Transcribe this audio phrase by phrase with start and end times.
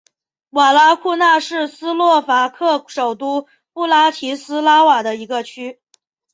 [0.49, 5.79] 瓦拉库纳是斯洛伐克首都布拉提斯拉瓦的一个区。